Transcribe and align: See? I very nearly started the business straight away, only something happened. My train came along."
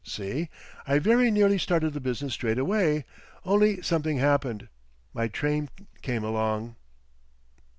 See? 0.03 0.49
I 0.87 0.97
very 0.97 1.29
nearly 1.29 1.59
started 1.59 1.93
the 1.93 1.99
business 1.99 2.33
straight 2.33 2.57
away, 2.57 3.05
only 3.45 3.83
something 3.83 4.17
happened. 4.17 4.67
My 5.13 5.27
train 5.27 5.69
came 6.01 6.23
along." 6.23 6.75